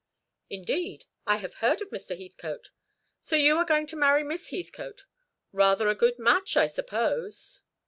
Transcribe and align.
"Indeed! 0.49 1.05
I 1.27 1.37
have 1.37 1.53
heard 1.61 1.79
of 1.79 1.91
Mr. 1.91 2.17
Heathcote. 2.19 2.71
So 3.21 3.35
you 3.35 3.55
are 3.57 3.65
going 3.65 3.85
to 3.85 3.95
marry 3.95 4.23
Miss 4.23 4.49
Heathcote? 4.49 5.05
Rather 5.51 5.89
a 5.89 5.95
good 5.95 6.17
match, 6.17 6.57
I 6.57 6.65
suppose?" 6.65 7.61